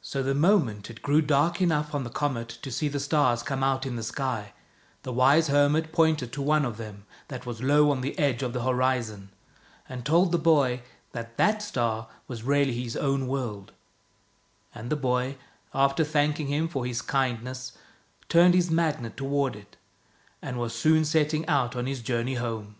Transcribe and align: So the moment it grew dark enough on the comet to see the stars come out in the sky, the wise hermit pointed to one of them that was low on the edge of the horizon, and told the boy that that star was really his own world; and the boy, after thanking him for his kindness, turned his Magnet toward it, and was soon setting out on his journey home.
So 0.00 0.22
the 0.22 0.36
moment 0.36 0.88
it 0.88 1.02
grew 1.02 1.20
dark 1.20 1.60
enough 1.60 1.92
on 1.92 2.04
the 2.04 2.10
comet 2.10 2.48
to 2.62 2.70
see 2.70 2.86
the 2.86 3.00
stars 3.00 3.42
come 3.42 3.64
out 3.64 3.84
in 3.86 3.96
the 3.96 4.04
sky, 4.04 4.52
the 5.02 5.12
wise 5.12 5.48
hermit 5.48 5.90
pointed 5.90 6.32
to 6.34 6.42
one 6.42 6.64
of 6.64 6.76
them 6.76 7.06
that 7.26 7.44
was 7.44 7.60
low 7.60 7.90
on 7.90 8.00
the 8.00 8.16
edge 8.20 8.44
of 8.44 8.52
the 8.52 8.62
horizon, 8.62 9.30
and 9.88 10.06
told 10.06 10.30
the 10.30 10.38
boy 10.38 10.82
that 11.10 11.36
that 11.38 11.60
star 11.60 12.06
was 12.28 12.44
really 12.44 12.80
his 12.84 12.96
own 12.96 13.26
world; 13.26 13.72
and 14.76 14.90
the 14.90 14.94
boy, 14.94 15.36
after 15.74 16.04
thanking 16.04 16.46
him 16.46 16.68
for 16.68 16.86
his 16.86 17.02
kindness, 17.02 17.72
turned 18.28 18.54
his 18.54 18.70
Magnet 18.70 19.16
toward 19.16 19.56
it, 19.56 19.76
and 20.40 20.56
was 20.56 20.72
soon 20.72 21.04
setting 21.04 21.44
out 21.48 21.74
on 21.74 21.86
his 21.86 22.00
journey 22.00 22.34
home. 22.34 22.76